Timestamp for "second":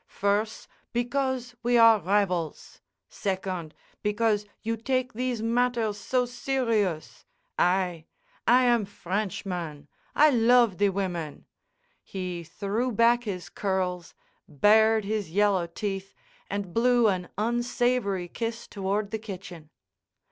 3.07-3.75